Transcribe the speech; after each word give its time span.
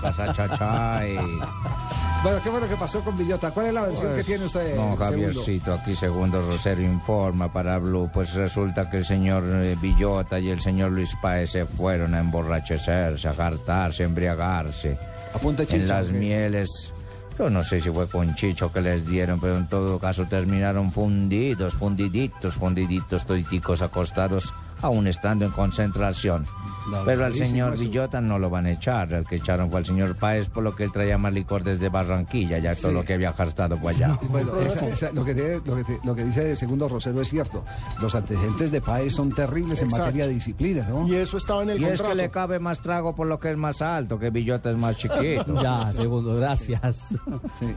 casa 0.00 0.32
chachay. 0.32 1.16
Bueno, 2.22 2.38
¿qué 2.42 2.50
fue 2.50 2.60
lo 2.60 2.68
que 2.68 2.76
pasó 2.76 3.02
con 3.04 3.16
Villota? 3.18 3.50
¿Cuál 3.50 3.66
es 3.66 3.74
la 3.74 3.82
versión 3.82 4.08
que 4.08 4.14
Pues, 4.14 4.26
tiene 4.26 4.44
usted? 4.46 4.70
No, 4.76 4.82
segundo? 4.82 5.04
Javiercito, 5.04 5.74
aquí 5.74 5.94
segundo 5.94 6.40
Rosario 6.40 6.90
informa 6.90 7.52
para 7.52 7.78
Blue. 7.78 8.10
Pues 8.12 8.32
resulta 8.34 8.88
que 8.88 8.98
el 8.98 9.04
señor 9.04 9.44
eh, 9.46 9.76
Villota 9.80 10.38
y 10.38 10.48
el 10.48 10.60
señor 10.60 10.92
Luis 10.92 11.14
Páez 11.20 11.50
se 11.50 11.66
fueron 11.66 12.14
a 12.14 12.20
emborrachecerse, 12.20 13.28
a 13.28 13.34
jartarse, 13.34 14.04
a 14.04 14.06
embriagarse. 14.06 14.96
A 15.34 15.38
punta 15.38 15.64
chicha, 15.64 15.76
En 15.76 15.88
las 15.88 16.06
¿o 16.06 16.12
qué? 16.12 16.18
mieles. 16.18 16.92
Yo 17.38 17.50
no 17.50 17.62
sé 17.64 17.80
si 17.80 17.90
fue 17.90 18.06
con 18.08 18.34
chicho 18.36 18.72
que 18.72 18.80
les 18.80 19.04
dieron, 19.06 19.38
pero 19.40 19.56
en 19.58 19.68
todo 19.68 19.98
caso 19.98 20.24
terminaron 20.24 20.92
fundidos, 20.92 21.74
fundiditos, 21.74 22.54
fundiditos, 22.54 23.26
toditicos 23.26 23.82
acostados, 23.82 24.52
aún 24.82 25.06
estando 25.06 25.44
en 25.44 25.50
concentración. 25.52 26.46
La 26.90 27.02
Pero 27.02 27.24
al 27.24 27.34
señor 27.34 27.72
eso. 27.74 27.82
Villota 27.84 28.20
no 28.20 28.38
lo 28.38 28.50
van 28.50 28.66
a 28.66 28.72
echar. 28.72 29.10
El 29.14 29.24
que 29.26 29.36
echaron 29.36 29.70
fue 29.70 29.78
al 29.80 29.86
señor 29.86 30.16
Páez, 30.16 30.50
por 30.50 30.62
lo 30.62 30.76
que 30.76 30.84
él 30.84 30.92
traía 30.92 31.16
más 31.16 31.32
licor 31.32 31.64
desde 31.64 31.88
Barranquilla, 31.88 32.58
ya 32.58 32.74
todo 32.74 32.92
lo 32.92 33.02
que 33.06 33.14
había 33.14 33.32
gastado 33.32 33.78
por 33.78 33.90
allá. 33.90 34.18
Bueno, 34.28 34.60
esa- 34.60 34.86
esa- 34.88 35.10
lo, 35.12 35.24
que 35.24 35.34
tiene- 35.34 35.60
lo, 35.64 35.76
que, 35.76 35.84
te- 35.84 36.00
lo 36.04 36.14
que 36.14 36.24
dice 36.24 36.54
Segundo 36.56 36.86
Rosero 36.86 37.22
es 37.22 37.28
cierto. 37.30 37.64
Los 38.02 38.14
antecedentes 38.14 38.70
de 38.70 38.82
Paez 38.82 39.14
son 39.14 39.30
terribles 39.32 39.80
en 39.80 39.86
Exacto. 39.86 40.04
materia 40.06 40.26
de 40.26 40.34
disciplina, 40.34 40.86
¿no? 40.86 41.08
Y 41.08 41.14
eso 41.14 41.38
estaba 41.38 41.62
en 41.62 41.70
el 41.70 41.80
Y 41.80 41.86
es 41.86 42.02
que 42.02 42.14
le 42.14 42.30
cabe 42.30 42.58
más 42.58 42.80
trago 42.82 43.14
por 43.14 43.28
lo 43.28 43.40
que 43.40 43.50
es 43.50 43.56
más 43.56 43.80
alto, 43.80 44.18
que 44.18 44.28
Villota 44.28 44.68
es 44.70 44.76
más 44.76 44.96
chiquito. 44.98 45.54
Ya, 45.62 45.90
segundo, 45.92 46.36
gracias. 46.36 47.14
Sí. 47.58 47.74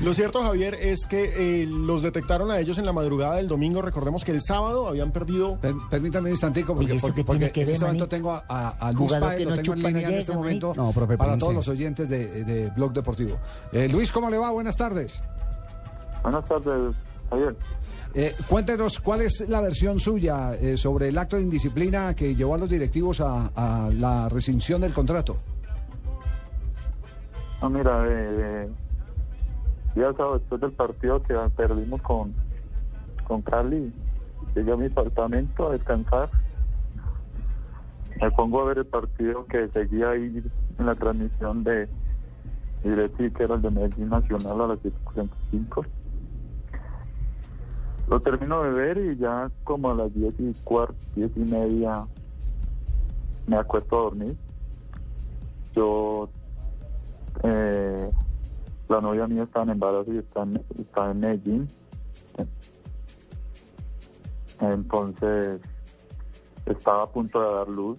Lo 0.00 0.12
cierto, 0.14 0.42
Javier, 0.42 0.74
es 0.74 1.06
que 1.06 1.62
eh, 1.62 1.66
los 1.66 2.02
detectaron 2.02 2.50
a 2.50 2.58
ellos 2.58 2.78
en 2.78 2.84
la 2.86 2.92
madrugada 2.92 3.36
del 3.36 3.48
domingo. 3.48 3.80
Recordemos 3.82 4.24
que 4.24 4.32
el 4.32 4.40
sábado 4.42 4.88
habían 4.88 5.12
perdido. 5.12 5.56
Per- 5.58 5.74
permítame 5.90 6.26
un 6.28 6.30
instantico 6.32 6.74
porque, 6.74 6.86
Oye, 6.92 6.96
¿esto 6.96 7.06
porque, 7.08 7.20
qué 7.22 7.24
porque 7.26 7.38
tiene 7.38 7.52
que 7.52 7.60
en 7.62 7.66
ver, 7.66 7.74
este 7.74 7.84
momento 7.86 8.08
tengo 8.08 8.32
a, 8.32 8.44
a- 8.48 8.68
a 8.88 8.92
Luis 8.92 9.12
Páez, 9.12 9.38
que 9.38 9.44
lo 9.44 9.50
no 9.50 9.56
tengo 9.62 9.72
en 9.74 9.82
línea 9.82 10.08
en 10.08 10.14
este 10.14 10.32
momento. 10.32 10.72
No, 10.76 10.92
profe 10.92 11.16
para 11.16 11.38
todos 11.38 11.54
los 11.54 11.68
oyentes 11.68 12.08
de, 12.08 12.44
de 12.44 12.70
Blog 12.70 12.92
Deportivo. 12.92 13.38
Eh, 13.72 13.88
Luis, 13.88 14.10
¿cómo 14.12 14.28
le 14.30 14.38
va? 14.38 14.50
Buenas 14.50 14.76
tardes. 14.76 15.20
Buenas 16.22 16.44
tardes, 16.46 16.94
Javier. 17.30 17.56
Eh, 18.14 18.34
cuéntenos 18.48 19.00
cuál 19.00 19.22
es 19.22 19.40
la 19.48 19.60
versión 19.60 19.98
suya 19.98 20.54
eh, 20.54 20.76
sobre 20.76 21.08
el 21.08 21.18
acto 21.18 21.36
de 21.36 21.42
indisciplina 21.42 22.14
que 22.14 22.34
llevó 22.34 22.54
a 22.54 22.58
los 22.58 22.68
directivos 22.68 23.20
a, 23.20 23.50
a 23.54 23.90
la 23.92 24.28
rescisión 24.28 24.80
del 24.80 24.92
contrato. 24.92 25.36
No, 27.60 27.70
mira, 27.70 28.04
eh, 28.06 28.68
ya 30.00 30.12
sábado 30.12 30.38
después 30.38 30.60
del 30.60 30.72
partido 30.72 31.22
que 31.22 31.34
perdimos 31.56 32.02
con, 32.02 32.34
con 33.26 33.42
Cali, 33.42 33.92
llegué 34.54 34.72
a 34.72 34.76
mi 34.76 34.86
apartamento 34.86 35.68
a 35.68 35.72
descansar. 35.72 36.28
Me 38.20 38.30
pongo 38.30 38.62
a 38.62 38.64
ver 38.66 38.78
el 38.78 38.86
partido 38.86 39.44
que 39.46 39.68
seguía 39.68 40.10
ahí 40.10 40.42
en 40.78 40.86
la 40.86 40.94
transmisión 40.94 41.64
de 41.64 41.88
Ireti, 42.84 43.30
que 43.30 43.44
era 43.44 43.54
el 43.54 43.62
de 43.62 43.70
Medellín 43.70 44.08
Nacional 44.08 44.60
a 44.60 44.66
las 44.68 44.78
7.45. 44.80 45.86
Lo 48.08 48.20
termino 48.20 48.62
de 48.62 48.70
ver 48.70 48.98
y 48.98 49.16
ya 49.16 49.50
como 49.64 49.90
a 49.90 49.94
las 49.94 50.14
10 50.14 50.34
y 50.40 50.54
cuarto, 50.62 50.94
10 51.16 51.36
y 51.36 51.40
media 51.40 52.04
me 53.46 53.56
acuesto 53.56 53.96
a 53.96 54.02
dormir. 54.04 54.36
Yo 55.74 56.28
eh, 57.42 58.10
la 58.88 59.00
novia 59.00 59.26
mía 59.26 59.44
está 59.44 59.62
en 59.62 59.70
embarazo 59.70 60.12
y 60.12 60.18
está 60.18 60.42
en, 60.42 60.62
está 60.78 61.10
en 61.10 61.20
Medellín. 61.20 61.68
Entonces 64.60 65.60
estaba 66.66 67.02
a 67.04 67.06
punto 67.10 67.40
de 67.40 67.54
dar 67.54 67.68
luz. 67.68 67.98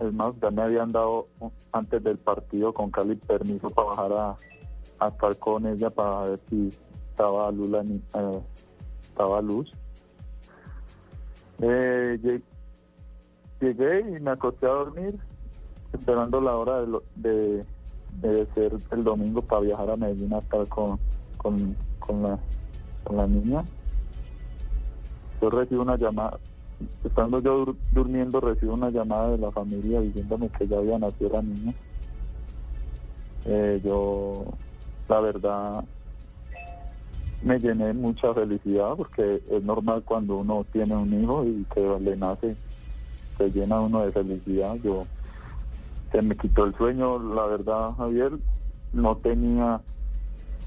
Es 0.00 0.12
más, 0.12 0.34
ya 0.42 0.50
me 0.50 0.62
habían 0.62 0.92
dado 0.92 1.28
antes 1.72 2.02
del 2.02 2.18
partido 2.18 2.72
con 2.72 2.90
Cali 2.90 3.14
permiso 3.14 3.70
para 3.70 3.88
bajar 3.88 4.12
a, 4.12 4.36
a 4.98 5.08
estar 5.08 5.36
con 5.38 5.66
ella 5.66 5.90
para 5.90 6.28
ver 6.28 6.40
si 6.50 6.68
estaba 7.10 7.48
a 7.48 7.52
luz. 7.52 7.70
la 7.70 7.82
ni- 7.84 8.02
eh, 8.14 8.42
luz. 9.42 9.72
Eh, 11.60 12.18
lle- 12.20 12.42
llegué 13.60 14.00
y 14.00 14.20
me 14.20 14.32
acosté 14.32 14.66
a 14.66 14.70
dormir 14.70 15.16
esperando 15.92 16.40
la 16.40 16.56
hora 16.56 16.80
de, 16.80 16.86
lo- 16.88 17.04
de, 17.14 17.64
de 18.12 18.46
ser 18.54 18.72
el 18.90 19.04
domingo 19.04 19.42
para 19.42 19.62
viajar 19.62 19.90
a 19.90 19.96
Medellín 19.96 20.32
a 20.34 20.38
estar 20.38 20.66
con, 20.68 21.00
con, 21.36 21.76
con, 21.98 22.22
la, 22.22 22.38
con 23.04 23.16
la 23.16 23.26
niña. 23.26 23.64
Yo 25.40 25.50
recibo 25.50 25.82
una 25.82 25.96
llamada, 25.96 26.38
estando 27.02 27.40
yo 27.40 27.64
dur- 27.66 27.78
durmiendo, 27.90 28.40
recibo 28.40 28.74
una 28.74 28.90
llamada 28.90 29.32
de 29.32 29.38
la 29.38 29.50
familia 29.50 30.00
diciéndome 30.00 30.50
que 30.50 30.68
ya 30.68 30.78
había 30.78 30.98
nacido 30.98 31.30
la 31.30 31.42
niña. 31.42 31.74
Eh, 33.44 33.80
yo, 33.82 34.44
la 35.08 35.20
verdad, 35.20 35.84
me 37.40 37.58
llené 37.58 37.92
mucha 37.92 38.32
felicidad 38.34 38.94
porque 38.96 39.42
es 39.50 39.62
normal 39.64 40.04
cuando 40.04 40.36
uno 40.36 40.64
tiene 40.72 40.96
un 40.96 41.12
hijo 41.20 41.44
y 41.44 41.64
que 41.74 41.80
le 42.00 42.16
nace, 42.16 42.56
se 43.36 43.50
llena 43.50 43.80
uno 43.80 44.04
de 44.04 44.12
felicidad. 44.12 44.76
Yo 44.76 45.08
se 46.12 46.22
me 46.22 46.36
quitó 46.36 46.64
el 46.64 46.76
sueño, 46.76 47.18
la 47.18 47.46
verdad, 47.46 47.92
Javier, 47.96 48.32
no 48.92 49.16
tenía 49.16 49.80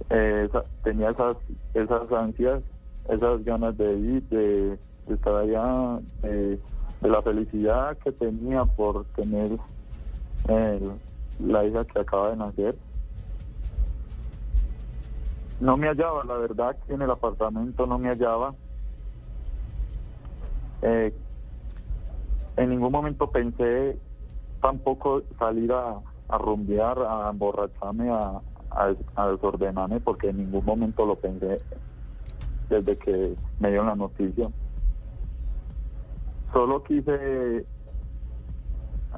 eh, 0.09 0.47
esa- 0.50 0.66
tenía 0.83 1.11
esas 1.11 1.38
esas 1.73 2.11
ansias, 2.11 2.63
esas 3.07 3.44
ganas 3.45 3.78
de 3.78 3.94
ir, 3.94 4.23
de, 4.29 4.79
estar 5.07 5.35
allá, 5.35 6.00
de, 6.23 6.59
de 7.01 7.09
la 7.09 7.22
felicidad 7.22 7.97
que 8.03 8.11
tenía 8.11 8.66
por 8.66 9.06
tener 9.16 9.57
eh, 10.50 10.91
la 11.39 11.66
hija 11.66 11.85
que 11.85 12.00
acaba 12.00 12.31
de 12.31 12.38
nacer. 12.38 12.77
No 15.62 15.77
me 15.77 15.88
hallaba, 15.88 16.23
la 16.25 16.35
verdad, 16.35 16.77
que 16.85 16.94
en 16.94 17.01
el 17.01 17.12
apartamento 17.12 17.85
no 17.85 17.97
me 17.97 18.09
hallaba. 18.09 18.53
Eh, 20.81 21.16
en 22.57 22.69
ningún 22.69 22.91
momento 22.91 23.31
pensé 23.31 24.00
tampoco 24.65 25.21
salir 25.37 25.71
a, 25.71 26.01
a 26.27 26.37
rumbear, 26.39 26.97
a 26.97 27.29
emborracharme, 27.29 28.09
a, 28.09 28.41
a, 28.71 29.27
desordenarme, 29.27 29.99
porque 29.99 30.29
en 30.29 30.37
ningún 30.37 30.65
momento 30.65 31.05
lo 31.05 31.17
pensé 31.17 31.61
desde 32.67 32.97
que 32.97 33.37
me 33.59 33.69
dieron 33.69 33.85
la 33.87 33.95
noticia. 33.95 34.49
Solo 36.51 36.81
quise 36.83 37.67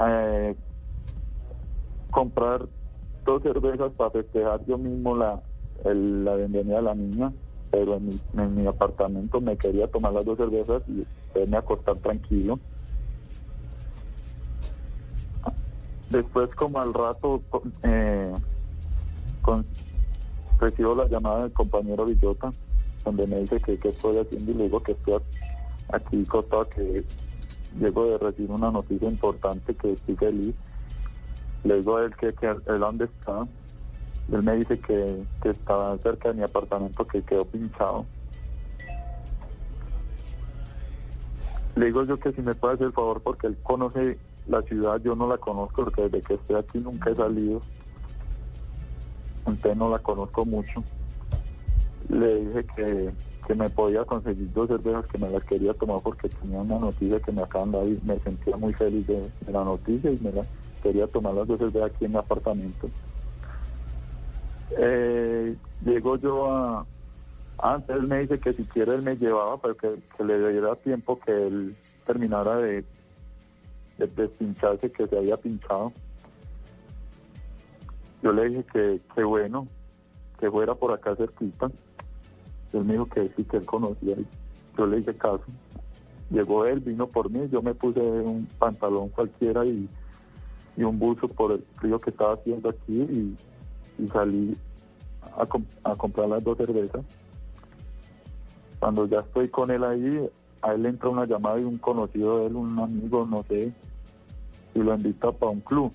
eh, 0.01 0.55
comprar 2.11 2.67
dos 3.25 3.41
cervezas 3.41 3.93
para 3.93 4.11
festejar 4.11 4.65
yo 4.65 4.77
mismo 4.77 5.15
la, 5.15 5.41
el- 5.85 6.25
la 6.25 6.35
bienvenida 6.35 6.79
a 6.79 6.81
la 6.81 6.95
niña, 6.95 7.31
pero 7.71 7.95
en 7.95 8.05
mi, 8.05 8.21
en 8.33 8.55
mi 8.55 8.67
apartamento 8.67 9.39
me 9.39 9.57
quería 9.57 9.87
tomar 9.87 10.11
las 10.11 10.25
dos 10.25 10.37
cervezas 10.37 10.83
y 10.87 11.07
a 11.55 11.57
acostar 11.59 11.97
tranquilo. 11.99 12.59
Después, 16.09 16.49
como 16.55 16.79
al 16.79 16.93
rato, 16.93 17.41
eh, 17.83 18.33
recibo 20.59 20.95
la 20.95 21.07
llamada 21.07 21.43
del 21.43 21.53
compañero 21.53 22.05
Villota, 22.05 22.53
donde 23.05 23.27
me 23.27 23.41
dice 23.41 23.59
que 23.61 23.77
qué 23.77 23.89
estoy 23.89 24.17
haciendo 24.17 24.51
y 24.51 24.55
le 24.55 24.63
digo 24.65 24.81
que 24.81 24.93
estoy 24.93 25.21
aquí 25.89 26.23
acostado, 26.23 26.67
que 26.69 27.03
llego 27.79 28.05
de 28.05 28.17
recibir 28.17 28.51
una 28.51 28.71
noticia 28.71 29.07
importante, 29.07 29.75
que 29.75 29.93
estoy 29.93 30.15
feliz. 30.15 30.55
Le 31.63 31.75
digo 31.77 31.97
a 31.97 32.05
él 32.05 32.15
que, 32.15 32.33
que 32.33 32.47
él 32.47 32.79
dónde 32.79 33.05
está. 33.05 33.47
Él 34.31 34.43
me 34.43 34.55
dice 34.57 34.79
que, 34.79 35.23
que 35.41 35.49
está 35.49 35.97
cerca 35.99 36.29
de 36.29 36.35
mi 36.35 36.43
apartamento, 36.43 37.05
que 37.05 37.21
quedó 37.21 37.45
pinchado. 37.45 38.05
Le 41.77 41.85
digo 41.85 42.03
yo 42.05 42.19
que 42.19 42.31
si 42.31 42.41
me 42.41 42.55
puede 42.55 42.73
hacer 42.73 42.87
el 42.87 42.93
favor 42.93 43.21
porque 43.21 43.45
él 43.45 43.57
conoce 43.61 44.17
la 44.47 44.63
ciudad, 44.63 44.99
yo 45.03 45.15
no 45.15 45.27
la 45.27 45.37
conozco 45.37 45.83
porque 45.83 46.01
desde 46.03 46.23
que 46.23 46.33
estoy 46.33 46.55
aquí 46.55 46.79
nunca 46.79 47.11
he 47.11 47.15
salido. 47.15 47.61
Entonces 49.45 49.77
no 49.77 49.87
la 49.87 49.99
conozco 49.99 50.43
mucho. 50.43 50.83
Le 52.09 52.45
dije 52.45 52.65
que, 52.75 53.13
que 53.45 53.53
me 53.53 53.69
podía 53.69 54.05
conseguir 54.05 54.51
dos 54.53 54.69
cervezas 54.69 55.05
que 55.05 55.19
me 55.19 55.29
las 55.29 55.43
quería 55.43 55.75
tomar 55.75 56.01
porque 56.01 56.29
tenía 56.29 56.61
una 56.61 56.79
noticia 56.79 57.19
que 57.19 57.31
me 57.31 57.43
acaban 57.43 57.71
de 57.71 57.77
dar 57.77 57.87
y 57.87 57.99
me 58.03 58.19
sentía 58.21 58.57
muy 58.57 58.73
feliz 58.73 59.05
de, 59.05 59.29
la 59.45 59.63
noticia 59.63 60.09
y 60.09 60.17
me 60.17 60.31
la 60.31 60.47
quería 60.81 61.05
tomar 61.05 61.35
las 61.35 61.47
dos 61.47 61.59
cervezas 61.59 61.91
aquí 61.91 62.05
en 62.05 62.13
mi 62.13 62.17
apartamento. 62.17 62.89
Eh, 64.79 65.55
llego 65.81 66.17
yo 66.17 66.51
a, 66.51 66.87
antes 67.59 67.95
él 67.95 68.07
me 68.07 68.19
dice 68.19 68.39
que 68.39 68.53
si 68.53 68.63
quiere 68.65 68.95
él 68.95 69.01
me 69.01 69.15
llevaba, 69.15 69.57
pero 69.57 69.75
que, 69.77 70.23
le 70.23 70.51
diera 70.51 70.75
tiempo 70.75 71.19
que 71.19 71.31
él 71.31 71.75
terminara 72.05 72.57
de, 72.57 72.83
de 73.97 74.91
que 74.91 75.07
se 75.07 75.17
había 75.17 75.37
pinchado. 75.37 75.91
Yo 78.21 78.31
le 78.31 78.49
dije 78.49 78.65
que, 78.71 79.01
que 79.15 79.23
bueno, 79.23 79.67
que 80.39 80.49
fuera 80.49 80.75
por 80.75 80.93
acá 80.93 81.15
cerquita. 81.15 81.69
Él 82.73 82.83
me 82.83 82.93
dijo 82.93 83.05
que 83.07 83.31
sí, 83.35 83.43
que 83.43 83.57
él 83.57 83.65
conocía. 83.65 84.15
Yo 84.77 84.87
le 84.87 84.99
hice 84.99 85.15
caso. 85.15 85.43
Llegó 86.29 86.65
él, 86.65 86.81
vino 86.81 87.07
por 87.07 87.29
mí, 87.29 87.47
yo 87.49 87.61
me 87.61 87.73
puse 87.73 87.99
un 87.99 88.47
pantalón 88.59 89.09
cualquiera 89.09 89.65
y 89.65 89.87
y 90.77 90.83
un 90.83 90.97
buzo 90.99 91.27
por 91.27 91.51
el 91.51 91.63
frío 91.79 91.99
que 91.99 92.11
estaba 92.11 92.35
haciendo 92.35 92.69
aquí 92.69 93.01
y, 93.01 93.35
y 93.97 94.07
salí 94.09 94.55
a 95.83 95.95
comprar 95.95 96.29
las 96.29 96.43
dos 96.43 96.57
cervezas. 96.57 97.03
Cuando 98.79 99.07
ya 99.07 99.19
estoy 99.21 99.49
con 99.49 99.71
él 99.71 99.83
ahí, 99.83 100.29
a 100.61 100.73
él 100.73 100.83
le 100.83 100.89
entra 100.89 101.09
una 101.09 101.25
llamada 101.25 101.55
de 101.57 101.65
un 101.65 101.77
conocido 101.77 102.39
de 102.39 102.47
él, 102.47 102.55
un 102.55 102.77
amigo, 102.79 103.25
no 103.25 103.43
sé, 103.43 103.71
y 104.75 104.79
lo 104.79 104.93
invita 104.93 105.31
para 105.31 105.51
un 105.51 105.61
club. 105.61 105.91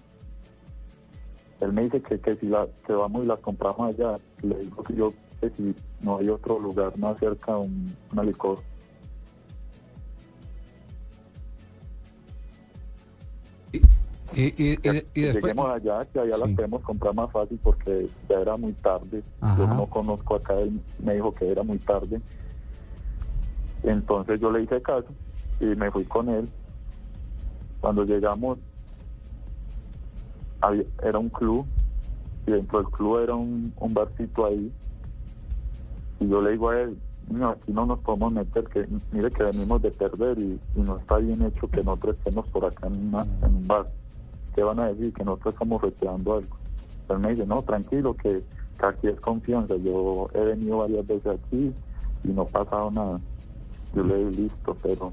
Él 1.61 1.73
me 1.73 1.83
dice 1.85 2.03
que, 2.03 2.19
que 2.19 2.35
si 2.37 2.47
la, 2.47 2.67
que 2.87 2.93
vamos 2.93 3.23
y 3.23 3.27
las 3.27 3.39
compramos 3.39 3.89
allá. 3.95 4.17
Le 4.43 4.59
digo 4.59 4.83
que 4.83 4.95
yo, 4.97 5.13
que 5.41 5.51
si 5.51 5.75
no 6.01 6.19
hay 6.19 6.29
otro 6.29 6.59
lugar 6.59 6.97
más 6.99 7.19
cerca, 7.21 7.57
un, 7.57 7.95
una 8.13 8.25
licor. 8.25 8.59
Y, 14.35 14.45
y- 14.45 14.79
y- 14.83 15.23
después... 15.23 15.45
Lleguemos 15.45 15.71
allá, 15.71 16.05
que 16.07 16.19
allá 16.19 16.35
Sí. 16.35 16.41
las 16.41 16.51
podemos 16.57 16.83
comprar 16.83 17.15
más 17.15 17.31
fácil 17.31 17.61
porque 17.63 18.09
ya 18.29 18.41
era 18.41 18.57
muy 18.57 18.73
tarde. 18.73 19.23
Ajá. 19.41 19.59
Yo 19.59 19.67
no 19.67 19.87
conozco 19.87 20.37
acá, 20.37 20.55
él 20.59 20.81
me 20.99 21.15
dijo 21.15 21.33
que 21.35 21.49
era 21.51 21.63
muy 21.63 21.79
tarde. 21.79 22.21
Entonces 23.83 24.41
yo 24.41 24.51
le 24.51 24.63
hice 24.63 24.81
caso 24.83 25.09
y 25.61 25.67
me 25.67 25.91
fui 25.91 26.05
con 26.05 26.29
él. 26.29 26.49
Cuando 27.81 28.05
llegamos, 28.05 28.59
había- 30.61 30.85
era 31.03 31.19
un 31.19 31.31
club 31.31 31.67
y 32.47 32.53
dentro 32.53 32.79
del 32.79 32.89
club 32.91 33.19
era 33.21 33.35
un, 33.35 33.73
un 33.77 33.95
barcito 33.95 34.47
ahí. 34.47 34.73
Y 36.21 36.29
yo 36.29 36.41
le 36.41 36.53
digo 36.53 36.71
a 36.71 36.81
él, 36.81 37.01
"Niño, 37.29 37.51
aquí 37.51 37.73
no 37.73 37.87
nos 37.87 38.01
podemos 38.01 38.33
meter, 38.33 38.65
que 38.69 38.87
mire 39.11 39.33
que 39.33 39.45
venimos 39.45 39.83
de 39.83 39.91
perder 39.91 40.39
y, 40.39 40.61
no 40.75 40.99
está 40.99 41.17
bien 41.19 41.43
hecho 41.43 41.69
que 41.69 41.83
nosotros 41.83 42.17
estemos 42.19 42.47
por 42.49 42.65
acá 42.65 42.87
en, 42.87 43.09
una- 43.09 43.27
en 43.43 43.57
un 43.57 43.67
bar. 43.67 43.91
¿Qué 44.55 44.63
van 44.63 44.81
a 44.81 44.89
decir? 44.93 45.13
Que 45.15 45.25
nosotros 45.25 45.55
estamos 45.55 45.83
reteando 45.83 46.35
algo. 46.35 46.59
Él 47.09 47.19
me 47.19 47.31
dice, 47.31 47.47
no, 47.47 47.63
tranquilo, 47.63 48.15
que, 48.17 48.45
que 48.79 48.87
aquí 48.87 49.09
es 49.09 49.21
confianza. 49.21 49.77
Yo 49.77 50.29
he 50.35 50.41
venido 50.41 50.79
varias 50.79 51.07
veces 51.07 51.27
aquí 51.41 51.75
y 52.25 52.29
no 52.29 52.43
ha 52.43 52.51
pasado 52.51 52.91
nada. 52.91 53.21
Yo 53.95 54.03
le 54.05 54.17
digo, 54.17 54.31
listo, 54.31 54.77
pero 54.83 55.13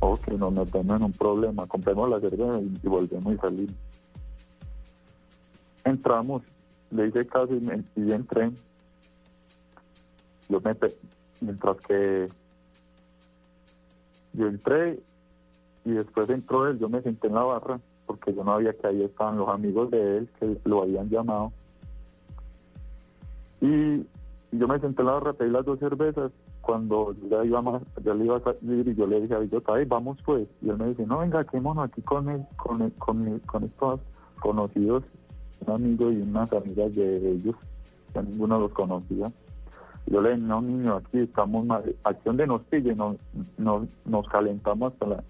ok, 0.00 0.28
nos 0.28 0.52
metemos 0.52 0.96
en 0.96 1.02
un 1.04 1.12
problema, 1.12 1.66
compremos 1.66 2.10
la 2.10 2.20
cerveza 2.20 2.60
y, 2.60 2.88
volvemos 2.88 3.34
y 3.34 3.36
salimos. 3.38 3.74
Entramos, 5.84 6.42
le 6.90 7.08
hice 7.08 7.26
caso 7.26 7.54
y, 7.54 8.12
entré. 8.12 8.50
Yo 10.48 10.60
me, 10.60 10.76
mientras 11.40 11.76
que 11.78 12.26
yo 14.34 14.46
entré 14.46 14.98
y 15.84 15.92
después 15.92 16.28
entró 16.28 16.68
él, 16.68 16.78
yo 16.78 16.88
me 16.88 17.00
senté 17.02 17.28
en 17.28 17.34
la 17.34 17.42
barra 17.42 17.80
porque 18.06 18.34
yo 18.34 18.44
no 18.44 18.52
había 18.52 18.72
que 18.72 18.86
ahí 18.86 19.02
estaban 19.02 19.38
los 19.38 19.48
amigos 19.48 19.90
de 19.90 20.18
él 20.18 20.28
que 20.38 20.58
lo 20.64 20.82
habían 20.82 21.08
llamado. 21.08 21.52
Y 23.60 24.06
yo 24.52 24.68
me 24.68 24.78
senté 24.80 25.02
en 25.02 25.06
la 25.06 25.14
barra, 25.14 25.32
pedí 25.32 25.50
las 25.50 25.64
dos 25.64 25.78
cervezas. 25.78 26.32
Cuando 26.64 27.14
ya 27.30 27.44
iba 27.44 27.60
más, 27.62 27.82
ya 28.02 28.14
le 28.14 28.24
iba 28.24 28.36
a 28.38 28.40
salir 28.40 28.88
y 28.88 28.94
yo 28.94 29.06
le 29.06 29.20
dije 29.20 29.34
a 29.34 29.38
Villota, 29.38 29.74
"Ay, 29.74 29.84
vamos 29.84 30.18
pues. 30.24 30.48
Y 30.62 30.70
él 30.70 30.78
me 30.78 30.88
dice, 30.88 31.06
no, 31.06 31.18
venga, 31.18 31.44
quémonos 31.44 31.84
aquí 31.90 32.00
con 32.02 32.28
él, 32.30 32.42
con, 32.56 32.80
él- 32.82 32.92
con, 32.98 33.28
él- 33.28 33.40
con 33.42 33.64
estos 33.64 34.00
conocidos, 34.40 35.04
un 35.66 35.74
amigo 35.74 36.10
y 36.10 36.22
unas 36.22 36.52
amigas 36.52 36.94
de 36.94 37.32
ellos, 37.32 37.54
que 38.12 38.22
ninguno 38.22 38.58
los 38.58 38.72
conocía. 38.72 39.30
Yo 40.06 40.20
le 40.22 40.30
dije, 40.30 40.40
no, 40.42 40.60
niño, 40.62 40.96
aquí 40.96 41.18
estamos 41.20 41.64
mal. 41.66 41.94
Aquí 42.04 42.20
donde 42.24 42.46
nos 42.46 42.62
pille, 42.62 42.94
nos, 42.94 43.16
nos, 43.58 43.86
nos 44.04 44.26
calentamos 44.28 44.92
hasta 44.92 45.06
la, 45.06 45.24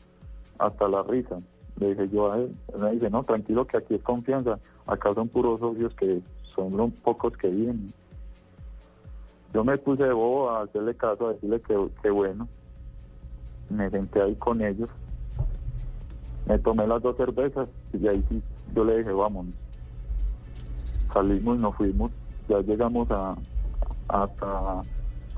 hasta 0.59 0.89
la 0.89 1.03
risa. 1.03 1.39
Le 1.81 1.91
dije 1.91 2.09
yo 2.11 2.31
a 2.33 2.39
él. 2.39 2.55
Él 2.75 2.81
me 2.81 2.91
dice, 2.93 3.11
no, 3.11 3.23
tranquilo, 3.25 3.67
que 3.67 3.77
aquí 3.79 3.95
es 3.95 4.03
confianza. 4.03 4.59
Acá 4.87 5.13
son 5.15 5.29
puros 5.29 5.59
socios 5.61 5.95
que 5.95 6.21
son 6.43 6.77
los 6.77 6.93
pocos 7.03 7.37
que 7.37 7.49
vienen. 7.49 7.93
Yo 9.55 9.63
me 9.63 9.79
puse 9.79 10.03
de 10.03 10.13
bobo 10.13 10.51
a 10.51 10.63
hacerle 10.63 10.97
caso, 10.97 11.29
a 11.29 11.33
decirle 11.35 11.61
que, 11.61 11.77
que 12.03 12.11
bueno. 12.11 12.49
Me 13.71 13.89
senté 13.89 14.21
ahí 14.21 14.35
con 14.35 14.61
ellos. 14.61 14.91
Me 16.47 16.59
tomé 16.59 16.89
las 16.89 17.01
dos 17.01 17.17
cervezas 17.17 17.69
y 17.93 18.09
ahí 18.09 18.23
sí, 18.29 18.43
yo 18.75 18.85
le 18.85 18.99
dije, 18.99 19.13
vámonos. 19.13 19.55
Salimos 21.13 21.57
y 21.57 21.61
nos 21.61 21.77
fuimos. 21.77 22.11
Ya 22.49 22.59
llegamos 22.63 23.09
a, 23.13 23.37
hasta 24.09 24.83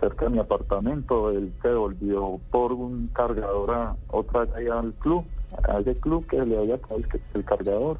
cerca 0.00 0.24
de 0.24 0.30
mi 0.30 0.38
apartamento. 0.38 1.30
Él 1.30 1.52
se 1.60 1.74
volvió 1.74 2.40
por 2.50 2.72
un 2.72 3.08
cargador 3.08 3.70
a, 3.70 3.96
otra 4.08 4.40
vez 4.40 4.54
ahí 4.54 4.66
al 4.66 4.94
club, 4.94 5.26
a 5.68 5.78
ese 5.80 5.94
club 5.96 6.26
que 6.26 6.42
le 6.42 6.58
había 6.58 6.78
caído 6.78 7.06
el, 7.12 7.20
el 7.34 7.44
cargador. 7.44 7.98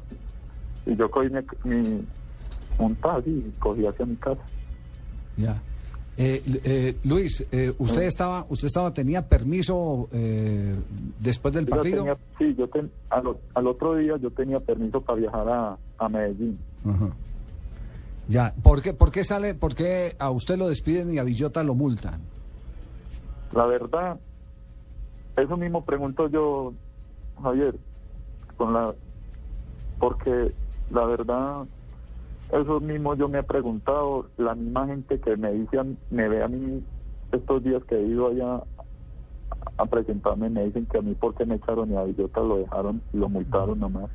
Y 0.87 0.95
yo 0.95 1.11
cogí 1.11 1.29
mi, 1.29 1.41
mi 1.63 2.07
un 2.79 2.97
y 3.25 3.51
cogí 3.59 3.85
hacia 3.85 4.05
mi 4.05 4.15
casa. 4.15 4.41
Ya. 5.37 5.61
Eh, 6.19 6.41
eh, 6.63 6.95
Luis, 7.03 7.45
eh, 7.51 7.73
usted 7.77 8.01
estaba, 8.03 8.45
usted 8.49 8.65
estaba, 8.67 8.91
tenía 8.91 9.27
permiso 9.27 10.09
eh, 10.11 10.75
después 11.19 11.53
del 11.53 11.65
Yo 11.67 11.75
partido. 11.75 11.97
tenía- 11.99 12.17
sí, 12.39 12.55
yo 12.57 12.67
ten- 12.69 12.89
al, 13.09 13.67
otro 13.67 13.95
día 13.95 14.17
yo 14.17 14.31
tenía 14.31 14.59
permiso 14.59 14.99
para 15.01 15.19
viajar 15.19 15.47
a, 15.47 15.77
a 15.99 16.09
Medellín. 16.09 16.57
Ajá. 16.85 17.09
Ya. 18.27 18.53
¿Por 18.63 18.81
qué, 18.81 18.93
por 18.93 19.11
qué 19.11 19.23
sale, 19.23 19.53
por 19.53 19.75
qué 19.75 20.15
a 20.17 20.31
usted 20.31 20.57
lo 20.57 20.67
despiden 20.69 21.13
y 21.13 21.19
a 21.19 21.23
Villota 21.23 21.63
lo 21.63 21.75
multan? 21.75 22.19
La 23.53 23.65
verdad, 23.67 24.19
eso 25.37 25.55
mismo 25.55 25.85
pregunto 25.85 26.27
yo, 26.29 26.73
Javier, 27.43 27.75
con 28.57 28.73
la, 28.73 28.93
porque 29.99 30.51
la 30.89 31.05
verdad, 31.05 31.65
eso 32.51 32.79
mismo 32.79 33.15
yo 33.15 33.27
me 33.27 33.39
he 33.39 33.43
preguntado, 33.43 34.29
la 34.37 34.55
misma 34.55 34.87
gente 34.87 35.19
que 35.19 35.35
me 35.35 35.51
dice, 35.51 35.77
me 36.09 36.29
ve 36.29 36.43
a 36.43 36.47
mí 36.47 36.83
estos 37.31 37.63
días 37.63 37.83
que 37.85 37.95
he 37.95 38.07
ido 38.07 38.27
allá 38.27 38.63
a 39.77 39.85
presentarme, 39.85 40.49
me 40.49 40.65
dicen 40.65 40.85
que 40.85 40.97
a 40.97 41.01
mí 41.01 41.15
porque 41.15 41.45
me 41.45 41.55
echaron 41.55 41.91
y 41.91 41.95
a 41.95 42.03
Villota 42.03 42.41
lo 42.41 42.57
dejaron 42.57 43.01
y 43.13 43.17
lo 43.17 43.29
multaron 43.29 43.79
nomás, 43.79 44.09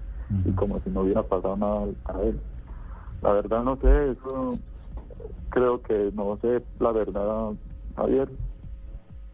y 0.44 0.50
como 0.52 0.80
si 0.80 0.90
no 0.90 1.02
hubiera 1.02 1.22
pasado 1.22 1.56
nada 1.56 1.86
a 2.06 2.22
él. 2.22 2.40
La 3.20 3.32
verdad 3.32 3.62
no 3.62 3.76
sé, 3.76 4.12
eso 4.12 4.52
creo 5.50 5.82
que 5.82 6.10
no 6.14 6.38
sé, 6.40 6.62
la 6.80 6.92
verdad, 6.92 7.52
Javier, 7.96 8.28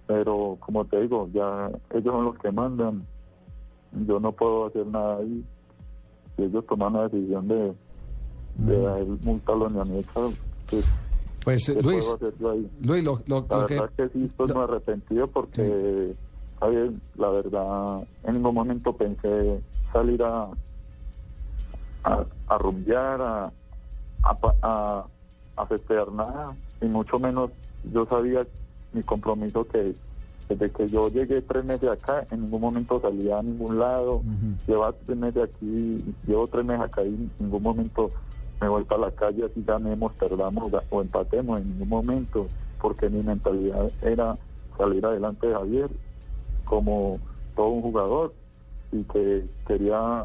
pero 0.06 0.56
como 0.60 0.84
te 0.86 1.00
digo, 1.02 1.28
ya 1.32 1.70
ellos 1.90 2.12
son 2.12 2.24
los 2.24 2.38
que 2.38 2.50
mandan, 2.50 3.06
yo 4.06 4.18
no 4.20 4.32
puedo 4.32 4.66
hacer 4.66 4.86
nada 4.86 5.18
ahí. 5.18 5.44
Si 6.36 6.44
ellos 6.44 6.66
toman 6.66 6.94
la 6.94 7.08
decisión 7.08 7.48
de, 7.48 7.74
de 8.58 8.86
a 8.86 8.98
él 8.98 9.18
multarlo 9.22 9.68
ni 9.70 9.80
a 9.80 9.84
mí, 9.84 9.98
echarlo, 9.98 10.32
pues, 10.70 10.84
Pues 11.44 11.64
¿qué 11.66 11.82
Luis? 11.82 12.04
Luis, 12.82 13.04
lo, 13.04 13.20
lo- 13.26 13.46
La 13.48 13.58
lo 13.58 13.66
que 13.66 13.74
verdad 13.74 13.90
que 13.96 14.08
sí 14.10 14.24
estoy 14.24 14.48
muy 14.52 14.62
arrepentido 14.64 15.26
porque, 15.28 16.14
Javier, 16.60 16.90
la 17.16 17.28
verdad, 17.30 18.06
en 18.24 18.34
ningún 18.34 18.54
momento 18.54 18.92
pensé 18.92 19.60
salir 19.92 20.22
a, 20.22 20.48
a, 22.04 22.24
a 22.48 22.58
rumbear, 22.58 23.20
a, 23.22 23.52
a, 24.24 24.38
a, 24.62 25.06
a 25.56 25.66
festejar 25.66 26.12
nada, 26.12 26.56
y 26.80 26.86
mucho 26.86 27.18
menos 27.18 27.50
yo 27.92 28.06
sabía 28.06 28.46
mi 28.92 29.02
compromiso 29.02 29.66
que 29.68 29.94
desde 30.48 30.70
que 30.70 30.88
yo 30.88 31.08
llegué 31.10 31.42
tres 31.42 31.64
meses 31.64 31.90
acá, 31.90 32.26
en 32.30 32.42
ningún 32.42 32.60
momento 32.62 33.00
salía 33.00 33.38
a 33.38 33.42
ningún 33.42 33.78
lado, 33.78 34.22
llevo 34.66 34.90
tres 35.06 35.18
meses 35.18 35.42
aquí, 35.44 36.04
llevo 36.26 36.46
tres 36.48 36.64
meses 36.64 36.84
acá 36.86 37.02
y 37.02 37.08
en 37.08 37.30
ningún 37.38 37.62
momento 37.62 38.08
me 38.60 38.68
voy 38.68 38.84
para 38.84 39.02
la 39.02 39.10
calle 39.12 39.44
así 39.44 39.62
ganemos, 39.64 40.12
perdamos 40.14 40.72
o 40.90 41.00
empatemos 41.00 41.60
en 41.60 41.70
ningún 41.70 41.88
momento, 41.88 42.46
porque 42.80 43.08
mi 43.08 43.22
mentalidad 43.22 43.90
era 44.02 44.36
salir 44.76 45.04
adelante 45.04 45.46
de 45.46 45.54
Javier 45.54 45.90
como 46.64 47.18
todo 47.56 47.68
un 47.68 47.82
jugador 47.82 48.32
y 48.92 49.02
que 49.04 49.46
quería 49.66 50.24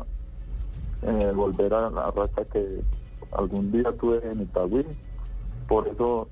eh, 1.01 1.31
volver 1.35 1.73
a 1.73 1.89
la 1.89 2.11
racha 2.11 2.45
que 2.45 2.81
algún 3.31 3.71
día 3.71 3.91
tuve 3.99 4.19
en 4.29 4.41
Itagüí. 4.41 4.85
Por 5.67 5.87
eso, 5.87 6.27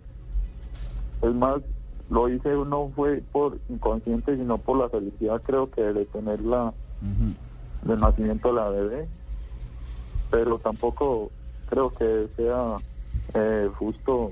es 1.22 1.34
más, 1.34 1.62
lo 2.10 2.29
hice 2.29 2.50
no 2.50 2.91
fue 2.96 3.24
por 3.31 3.58
inconsciente, 3.70 4.36
sino 4.36 4.58
por 4.58 4.77
la 4.77 4.89
felicidad, 4.89 5.41
creo 5.43 5.70
que 5.72 5.81
de 5.81 6.05
tener 6.05 6.41
la, 6.41 6.74
del 7.84 8.00
nacimiento 8.00 8.50
de 8.50 8.53
la 8.53 8.70
bebé. 8.70 9.08
Pero 10.29 10.60
tampoco 10.60 11.31
creo 11.72 11.90
que 11.96 12.28
sea 12.36 12.78
eh, 13.34 13.68
justo 13.75 14.32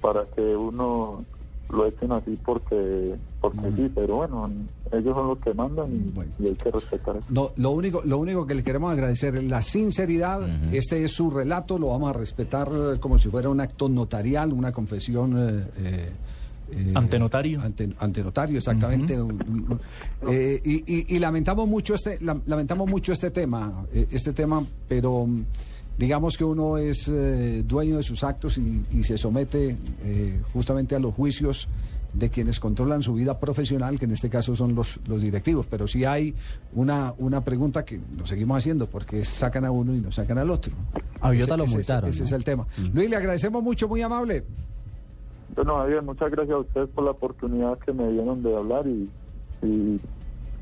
para 0.00 0.24
que 0.34 0.40
uno 0.56 1.24
lo 1.70 1.86
echen 1.86 2.10
así 2.12 2.38
porque 2.44 3.14
porque 3.40 3.70
sí, 3.76 3.90
pero 3.94 4.16
bueno, 4.16 4.50
ellos 4.92 5.14
son 5.14 5.28
los 5.28 5.38
que 5.38 5.52
mandan 5.54 5.92
y, 5.92 6.10
Bueno. 6.12 6.32
y 6.40 6.46
hay 6.48 6.54
que 6.56 6.70
respetar 6.70 7.16
eso. 7.16 7.26
No, 7.28 7.50
lo 7.56 7.70
único, 7.70 8.02
lo 8.04 8.18
único 8.18 8.44
que 8.46 8.54
le 8.56 8.64
queremos 8.64 8.90
agradecer 8.92 9.36
es 9.36 9.44
la 9.44 9.62
sinceridad. 9.62 10.48
Este 10.72 11.04
es 11.04 11.12
su 11.12 11.30
relato, 11.30 11.78
lo 11.78 11.88
vamos 11.88 12.10
a 12.10 12.12
respetar 12.12 12.68
eh, 12.72 12.98
como 12.98 13.18
si 13.18 13.28
fuera 13.28 13.48
un 13.48 13.60
acto 13.60 13.88
notarial, 13.88 14.52
una 14.52 14.72
confesión 14.72 15.36
eh, 15.38 15.64
eh, 15.78 16.10
eh, 16.72 16.92
Ante 16.96 17.18
notario. 17.20 17.60
Ante, 17.60 17.88
ante 18.00 18.22
notario, 18.24 18.58
exactamente. 18.58 19.20
Un- 19.20 19.32
un- 19.32 19.80
eh, 20.28 20.60
y, 20.64 20.82
y- 20.92 21.14
y 21.14 21.18
lamentamos 21.20 21.68
mucho 21.68 21.94
este, 21.94 22.18
lam- 22.20 22.42
lamentamos 22.46 22.88
mucho 22.90 23.12
este 23.12 23.30
tema, 23.30 23.84
eh, 23.92 24.08
este 24.10 24.32
tema, 24.32 24.64
pero 24.88 25.24
mm, 25.26 25.44
digamos 25.98 26.36
que 26.36 26.44
uno 26.44 26.78
es 26.78 27.08
eh, 27.08 27.62
dueño 27.66 27.96
de 27.96 28.02
sus 28.02 28.22
actos 28.24 28.58
y, 28.58 28.84
y 28.92 29.02
se 29.04 29.16
somete 29.18 29.76
eh, 30.04 30.40
justamente 30.52 30.94
a 30.94 30.98
los 30.98 31.14
juicios 31.14 31.68
de 32.12 32.30
quienes 32.30 32.60
controlan 32.60 33.02
su 33.02 33.12
vida 33.12 33.38
profesional, 33.38 33.98
que 33.98 34.06
en 34.06 34.12
este 34.12 34.30
caso 34.30 34.54
son 34.56 34.74
los, 34.74 34.98
los 35.06 35.20
directivos. 35.20 35.66
Pero 35.68 35.86
sí 35.86 36.04
hay 36.06 36.34
una, 36.74 37.12
una 37.18 37.44
pregunta 37.44 37.84
que 37.84 38.00
nos 38.16 38.30
seguimos 38.30 38.56
haciendo, 38.56 38.86
porque 38.88 39.22
sacan 39.24 39.66
a 39.66 39.70
uno 39.70 39.94
y 39.94 40.00
nos 40.00 40.14
sacan 40.14 40.38
al 40.38 40.50
otro. 40.50 40.72
A 41.20 41.34
Ese- 41.34 41.54
lo 41.56 41.64
ese- 41.64 41.76
multaron, 41.76 42.08
Ese 42.10 42.20
¿no? 42.20 42.26
es 42.26 42.32
el 42.32 42.44
tema. 42.44 42.66
Luis, 42.94 43.10
le 43.10 43.16
agradecemos 43.16 43.62
mucho, 43.62 43.86
muy 43.86 44.00
amable. 44.00 44.44
Bueno, 45.54 45.76
Javier, 45.78 46.02
muchas 46.02 46.30
gracias 46.30 46.54
a 46.56 46.60
ustedes 46.60 46.88
por 46.90 47.04
la 47.04 47.10
oportunidad 47.12 47.78
que 47.78 47.92
me 47.92 48.10
dieron 48.10 48.42
de 48.42 48.56
hablar 48.56 48.86
y, 48.86 49.10
y, 49.62 50.00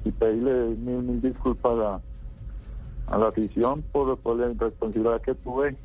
y 0.04 0.10
pedirle 0.10 0.74
mil, 0.76 1.02
mil 1.02 1.20
disculpas 1.22 1.72
a, 1.78 2.00
a 3.08 3.18
la 3.18 3.28
afición 3.28 3.82
por, 3.92 4.16
por 4.18 4.36
la 4.38 4.50
irresponsabilidad 4.50 5.20
que 5.22 5.34
tuve 5.34 5.76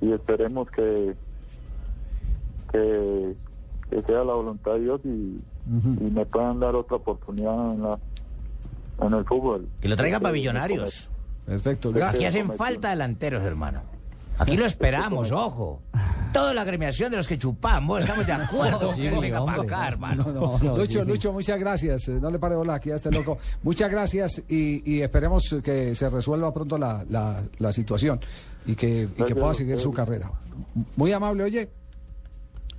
y 0.00 0.12
esperemos 0.12 0.70
que, 0.70 1.14
que, 2.72 3.34
que 3.90 4.02
sea 4.02 4.24
la 4.24 4.34
voluntad 4.34 4.72
de 4.74 4.80
Dios 4.80 5.00
y, 5.04 5.40
y 5.68 6.10
me 6.10 6.24
puedan 6.26 6.60
dar 6.60 6.74
otra 6.74 6.96
oportunidad 6.96 7.72
en, 7.74 7.82
la, 7.82 7.98
en 9.02 9.12
el 9.14 9.24
fútbol. 9.24 9.68
Que 9.80 9.88
lo 9.88 9.96
traigan 9.96 10.20
para 10.22 10.34
Eh, 10.34 10.38
millonarios. 10.38 11.08
Perfecto, 11.46 11.88
Aquí 11.90 11.98
gracias. 11.98 12.34
hacen 12.34 12.52
falta 12.52 12.90
delanteros, 12.90 13.42
hermano. 13.42 13.80
Aquí 14.38 14.56
lo 14.56 14.64
esperamos, 14.66 15.32
ojo. 15.32 15.80
Toda 16.32 16.54
la 16.54 16.62
agremiación 16.62 17.10
de 17.10 17.16
los 17.16 17.26
que 17.28 17.38
chupamos, 17.38 18.00
estamos 18.00 18.26
de 18.26 18.32
acuerdo. 18.32 18.92
Sí, 18.94 19.02
que 19.02 19.08
él 19.08 19.18
venga 19.20 19.44
para 19.44 19.60
hombre. 19.60 19.74
acá, 19.76 19.88
hermano. 19.88 20.24
No, 20.32 20.58
no, 20.58 20.76
Lucho, 20.76 21.02
sí. 21.02 21.08
Lucho, 21.08 21.32
muchas 21.32 21.58
gracias. 21.58 22.08
Eh, 22.08 22.18
No 22.20 22.30
le 22.30 22.38
pare 22.38 22.54
bola 22.56 22.74
aquí 22.74 22.90
a 22.90 22.96
este 22.96 23.10
loco. 23.10 23.38
Muchas 23.62 23.90
gracias 23.90 24.42
y, 24.48 24.82
y 24.90 25.02
esperemos 25.02 25.56
que 25.62 25.94
se 25.94 26.08
resuelva 26.10 26.52
pronto 26.52 26.76
la, 26.78 27.04
la, 27.08 27.42
la 27.58 27.72
situación 27.72 28.20
y 28.66 28.74
que, 28.74 29.08
y 29.16 29.22
que 29.24 29.34
pueda 29.34 29.54
seguir 29.54 29.78
su 29.78 29.92
carrera. 29.92 30.30
Muy 30.96 31.12
amable, 31.12 31.44
oye. 31.44 31.70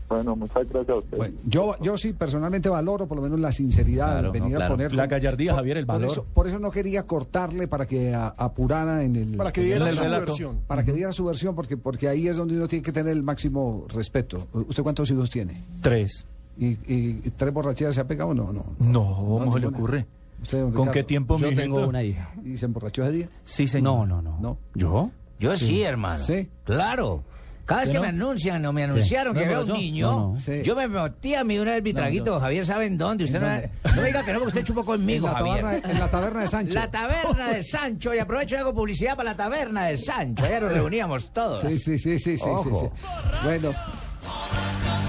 Bueno, 0.09 0.35
muchas 0.35 0.67
gracias 0.67 0.89
a 0.89 0.95
ustedes. 0.95 1.17
Bueno, 1.17 1.35
yo, 1.45 1.75
yo 1.81 1.97
sí 1.97 2.13
personalmente 2.13 2.67
valoro 2.67 3.07
por 3.07 3.17
lo 3.17 3.23
menos 3.23 3.39
la 3.39 3.51
sinceridad 3.51 4.11
Claro, 4.13 4.31
de 4.31 4.39
venir 4.39 4.57
no, 4.57 4.65
a 4.65 4.67
poner. 4.67 4.91
La 4.93 5.05
gallardía, 5.07 5.53
Javier, 5.53 5.77
el 5.77 5.85
por 5.85 5.95
valor. 5.97 6.11
Eso, 6.11 6.25
por 6.33 6.47
eso 6.47 6.57
no 6.59 6.71
quería 6.71 7.03
cortarle 7.03 7.67
para 7.67 7.85
que 7.85 8.13
a- 8.13 8.33
apurara 8.35 9.03
en 9.03 9.15
el. 9.15 9.37
Para 9.37 9.51
que 9.51 9.61
diera 9.63 9.87
el 9.87 9.95
su 9.95 10.03
relato. 10.03 10.25
versión. 10.25 10.59
para 10.67 10.83
que 10.83 10.93
diera 10.93 11.11
su 11.11 11.23
versión, 11.25 11.53
porque, 11.55 11.77
porque 11.77 12.07
ahí 12.09 12.27
es 12.27 12.35
donde 12.37 12.55
uno 12.57 12.67
tiene 12.67 12.81
que 12.83 12.91
tener 12.91 13.11
el 13.13 13.21
máximo 13.23 13.85
respeto. 13.93 14.47
¿Usted 14.53 14.81
cuántos 14.83 15.09
hijos 15.11 15.29
tiene? 15.29 15.63
Tres. 15.81 16.25
¿Y, 16.57 16.67
y- 16.67 17.21
y 17.23 17.29
tres 17.37 17.53
borracheras 17.53 17.93
se 17.95 18.01
ha 18.01 18.07
pegado? 18.07 18.33
No, 18.33 18.51
no. 18.51 18.65
No, 18.79 19.15
¿cómo 19.15 19.53
se 19.53 19.59
le 19.59 19.67
ocurre? 19.67 20.07
¿Usted, 20.41 20.61
¿Con 20.61 20.71
Ricardo? 20.71 20.91
qué 20.91 21.03
tiempo, 21.03 21.37
Yo 21.37 21.45
mijito? 21.47 21.61
tengo 21.61 21.87
una 21.87 22.01
hija. 22.01 22.31
¿Y 22.43 22.57
se 22.57 22.65
emborrachó 22.65 23.03
ese 23.03 23.11
día? 23.11 23.29
Sí, 23.43 23.67
señor. 23.67 24.07
No, 24.07 24.21
no, 24.21 24.21
no. 24.23 24.37
No. 24.41 24.57
¿Yo? 24.73 25.11
Yo 25.39 25.55
sí, 25.55 25.83
hermano. 25.83 26.23
Sí. 26.23 26.49
Claro. 26.63 27.23
Cada 27.69 27.81
vez 27.81 27.89
¿Sí, 27.89 27.93
que 27.93 27.97
no? 27.99 28.01
me 28.03 28.09
anuncian 28.09 28.65
o 28.65 28.73
me 28.73 28.83
anunciaron 28.83 29.33
¿No 29.35 29.39
que 29.39 29.47
veo 29.47 29.61
un 29.61 29.73
niño, 29.73 30.11
No, 30.11 30.33
no. 30.33 30.39
Sí. 30.39 30.61
yo 30.63 30.75
me 30.75 30.87
metí 30.87 31.35
a 31.35 31.43
mí 31.43 31.59
una 31.59 31.73
vez 31.73 31.83
mi 31.83 31.93
traguito. 31.93 32.39
Javier, 32.39 32.65
¿saben 32.65 32.97
dónde? 32.97 33.25
Usted 33.25 33.39
no, 33.39 33.47
dónde? 33.47 33.69
no 33.95 34.01
diga 34.01 34.25
que 34.25 34.33
no, 34.33 34.39
porque 34.39 34.47
usted 34.59 34.63
chupó 34.63 34.79
En 34.79 34.85
conmigo, 34.87 35.27
la, 35.27 35.33
Javier. 35.35 35.61
taberna, 35.61 35.89
en 35.91 35.99
la 35.99 36.07
taberna 36.09 36.41
de 36.41 36.47
Sancho. 36.55 36.73
La 36.73 36.89
taberna 36.89 37.49
de 37.49 37.63
Sancho, 37.63 38.15
y 38.15 38.17
aprovecho 38.17 38.55
y 38.55 38.57
hago 38.57 38.73
publicidad 38.73 39.15
para 39.15 39.29
la 39.31 39.37
taberna 39.37 39.85
de 39.85 39.97
Sancho. 39.97 40.43
Allá 40.45 40.59
nos 40.61 40.73
reuníamos 40.73 41.31
todos. 41.31 41.61
Sí, 41.61 41.77
sí, 41.77 41.97
sí, 41.99 42.17
sí, 42.17 42.19
sí, 42.19 42.37
sí, 42.39 42.49
Ojo. 42.49 42.91
sí. 42.97 43.07
Bueno, 43.43 43.71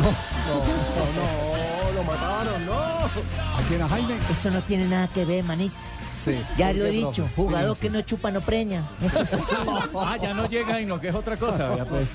No, 0.01 1.95
lo 1.97 2.05
mataron, 2.05 2.67
no. 2.67 2.73
¿a 2.75 3.63
quién 3.69 3.83
a 3.83 3.89
Jaime? 3.89 4.15
Eso 4.31 4.51
no 4.51 4.61
tiene 4.63 4.87
nada 4.87 5.09
que 5.09 5.25
ver, 5.25 5.45
manito. 5.45 5.75
Sí. 6.23 6.39
Ya 6.59 6.73
lo 6.73 6.85
he 6.87 7.01
Profe. 7.01 7.07
dicho, 7.07 7.29
jugador 7.35 7.77
que 7.79 7.89
no 7.91 8.03
chupa 8.03 8.31
no 8.31 8.41
preña. 8.41 8.83
Ah, 9.95 10.17
ya 10.21 10.35
no 10.35 10.47
llega 10.49 10.81
y 10.81 10.87
no 10.87 11.01
que 11.01 11.09
es 11.09 11.15
otra 11.15 11.37
cosa. 11.37 11.77
Ya, 11.77 11.85
pues. 11.85 12.07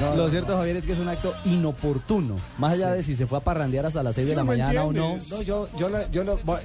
No, 0.00 0.16
Lo 0.16 0.24
no, 0.24 0.30
cierto, 0.30 0.56
Javier, 0.56 0.76
es 0.76 0.84
que 0.84 0.92
es 0.92 0.98
un 0.98 1.08
acto 1.08 1.34
inoportuno. 1.44 2.36
Más 2.58 2.72
allá 2.72 2.92
de 2.92 3.02
si 3.02 3.14
se 3.14 3.26
fue 3.26 3.38
a 3.38 3.40
parrandear 3.40 3.86
hasta 3.86 4.02
las 4.02 4.14
6 4.14 4.28
de 4.30 4.36
la 4.36 4.42
¿me 4.44 4.56
mañana 4.56 4.84
o 4.84 4.92
no. 4.92 5.16
No, 5.30 5.42
yo, 5.42 5.68
yo, 5.78 5.88
le- 5.88 6.06
yo, 6.10 6.24
lo- 6.24 6.38
voy- 6.44 6.60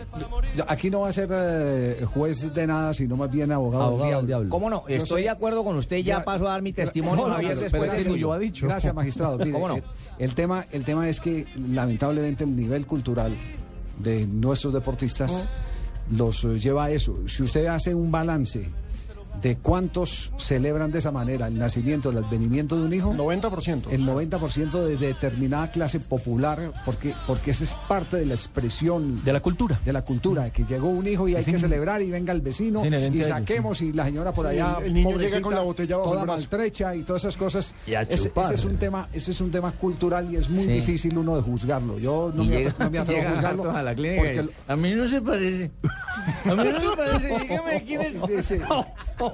yo- 0.56 0.66
aquí 0.68 0.89
no 0.89 1.01
va 1.01 1.10
a 1.10 1.13
ser 1.13 1.27
eh, 1.32 2.06
juez 2.13 2.54
de 2.54 2.68
nada, 2.68 2.94
sino 2.94 3.16
más 3.18 3.30
bien 3.30 3.51
abogado, 3.51 3.84
Abogado 3.84 4.06
del 4.10 4.18
del 4.20 4.27
diablo. 4.27 4.44
diablo. 4.46 4.50
¿Cómo 4.50 4.70
no? 4.70 4.84
Yo 4.88 4.96
Estoy 4.96 5.24
de 5.24 5.30
acuerdo 5.30 5.63
con 5.63 5.77
usted. 5.77 5.98
Ya 5.98 6.20
Ya- 6.20 6.24
paso 6.25 6.48
a 6.48 6.51
dar 6.51 6.62
mi 6.62 6.74
testimonio, 6.74 7.25
Javier, 7.25 7.51
pero- 7.51 7.62
después 7.62 7.82
pero 7.82 7.92
de 7.92 7.98
es 7.98 8.04
que 8.04 8.10
suyo. 8.10 8.27
lo 8.27 8.34
ha 8.34 8.39
dicho. 8.39 8.66
Gracias, 8.68 8.94
magistrado. 8.94 9.38
Mire, 9.39 9.51
¿Cómo 9.51 9.68
no? 9.68 9.75
el, 9.75 9.84
el 10.20 10.34
tema, 10.36 10.66
el 10.72 10.84
tema 10.86 11.10
es 11.10 11.20
que 11.20 11.46
lamentablemente 11.70 12.44
el 12.46 12.56
nivel 12.56 12.86
cultural 12.86 13.34
de 14.00 14.25
nuestros 14.27 14.74
deportistas 14.74 15.48
los 16.11 16.43
eh, 16.43 16.59
lleva 16.59 16.85
a 16.85 16.91
eso. 16.91 17.17
Si 17.27 17.43
usted 17.43 17.65
hace 17.67 17.93
un 17.93 18.11
balance 18.11 18.69
de 19.41 19.58
cuántos 19.58 20.32
celebran 20.38 20.91
de 20.91 21.00
esa 21.00 21.12
manera 21.12 21.48
el 21.48 21.58
nacimiento, 21.58 22.10
el 22.10 22.17
advenimiento 22.17 22.75
de 22.75 22.84
un 22.86 22.94
hijo, 22.94 23.13
90%. 23.13 23.84
el 23.91 24.06
90% 24.06 24.72
de 24.84 24.98
determinada 24.98 25.72
clase 25.72 26.00
popular, 26.00 26.72
porque, 26.86 27.13
porque 27.27 27.51
esa 27.51 27.63
es 27.65 27.74
parte 27.88 28.17
de 28.17 28.25
la 28.25 28.34
expresión 28.34 29.24
De 29.24 29.34
la 29.34 29.39
cultura. 29.41 29.79
de 29.86 29.94
la 29.94 30.01
cultura, 30.03 30.50
que 30.51 30.63
llegó 30.63 30.89
un 30.89 31.08
hijo 31.08 31.27
y 31.27 31.36
hay 31.36 31.44
que 31.44 31.60
celebrar 31.60 32.01
y 32.01 32.10
venga 32.10 32.34
el 32.34 32.41
vecino 32.41 32.84
y 32.86 32.94
ellos, 32.94 33.27
saquemos 33.27 33.82
y 33.82 33.94
la 33.94 34.06
señora 34.06 34.34
por 34.34 34.48
Sí, 34.48 34.53
allá 34.53 34.77
el- 34.79 34.86
el 34.88 34.94
niño 34.94 35.17
llega 35.17 35.41
con 35.41 35.53
la 35.53 35.62
botella 35.62 35.98
bajo 35.98 36.10
toda 36.10 36.22
el 36.22 36.25
brazo. 36.27 36.39
maltrecha 36.41 36.96
y 36.96 37.03
todas 37.03 37.24
esas 37.24 37.38
cosas. 37.38 37.75
Y 37.86 37.94
a 37.94 38.01
ese, 38.01 38.27
chupar. 38.27 38.46
ese 38.46 38.53
es 38.56 38.65
un 38.65 38.77
tema, 38.77 39.08
ese 39.13 39.32
es 39.32 39.41
un 39.41 39.51
tema 39.51 39.72
cultural 39.72 40.32
y 40.32 40.38
es 40.38 40.50
muy 40.50 40.63
Sí. 40.65 40.70
difícil 40.72 41.17
uno 41.17 41.36
de 41.36 41.41
juzgarlo. 41.41 42.00
Yo 42.00 42.32
no 42.34 42.44
Y 42.44 42.48
me, 42.50 42.58
llega- 42.58 42.75
no 42.79 42.89
me 42.89 43.00
atrevo 43.00 43.27
a 43.27 43.32
juzgarlo 43.32 43.72
a 43.72 43.84
la 43.84 43.96
clínica 43.96 44.22
porque 44.22 44.36
y, 44.36 44.39
el- 44.39 44.51
a 44.67 44.75
mí 44.75 44.91
no 44.94 45.08
se 45.08 45.22
parece. 45.22 45.72
A 46.46 46.55
mí 46.55 46.69
no 46.72 46.91
se 46.91 46.98
parece. 46.98 47.27
Dígame 47.39 47.84
quién 47.86 48.01
es. 48.01 48.13
Sí, 48.25 48.43
sí. 48.43 48.55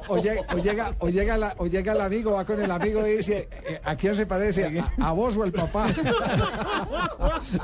O, 0.07 0.17
llega, 0.17 0.41
o, 0.53 0.57
llega, 0.59 0.95
o, 0.99 1.09
llega 1.09 1.37
la- 1.37 1.55
o 1.57 1.65
llega 1.67 1.93
el 1.93 2.01
amigo, 2.01 2.31
va 2.33 2.45
con 2.45 2.61
el 2.61 2.71
amigo 2.71 3.05
y 3.05 3.17
dice, 3.17 3.49
eh, 3.67 3.81
¿a 3.83 3.95
quién 3.95 4.15
se 4.15 4.25
parece? 4.25 4.79
¿A, 4.99 5.07
a 5.09 5.11
vos 5.11 5.35
o 5.35 5.43
el 5.43 5.51
papá? 5.51 5.87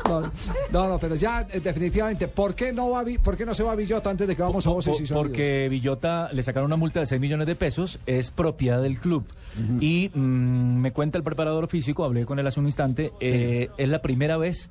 No, 0.07 0.31
no, 0.71 0.87
no, 0.89 0.99
pero 0.99 1.15
ya 1.15 1.47
eh, 1.51 1.59
definitivamente, 1.59 2.27
¿por 2.27 2.55
qué 2.55 2.73
no 2.73 2.89
va 2.91 3.03
por 3.23 3.37
qué 3.37 3.45
no 3.45 3.53
se 3.53 3.63
va 3.63 3.71
a 3.71 3.75
Villota 3.75 4.09
antes 4.09 4.27
de 4.27 4.35
que 4.35 4.41
vamos 4.41 4.65
a 4.67 4.69
voces 4.71 4.99
y 4.99 5.05
sonidos? 5.07 5.27
porque 5.27 5.67
Villota 5.69 6.29
le 6.33 6.43
sacaron 6.43 6.67
una 6.67 6.75
multa 6.75 6.99
de 6.99 7.05
6 7.05 7.21
millones 7.21 7.47
de 7.47 7.55
pesos, 7.55 7.99
es 8.05 8.31
propiedad 8.31 8.81
del 8.81 8.99
club. 8.99 9.25
Y 9.81 10.11
mm, 10.13 10.75
me 10.77 10.91
cuenta 10.91 11.17
el 11.17 11.23
preparador 11.23 11.67
físico, 11.67 12.03
hablé 12.05 12.25
con 12.25 12.39
él 12.39 12.47
hace 12.47 12.59
un 12.59 12.65
instante, 12.65 13.11
eh, 13.19 13.69
es 13.77 13.89
la 13.89 14.01
primera 14.01 14.37
vez 14.37 14.69